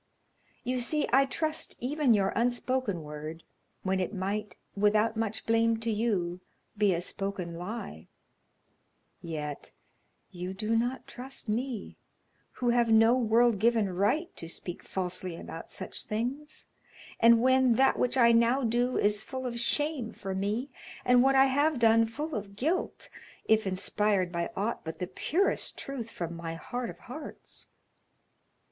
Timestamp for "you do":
10.31-10.75